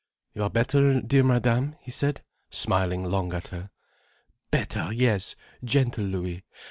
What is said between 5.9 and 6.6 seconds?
Louis.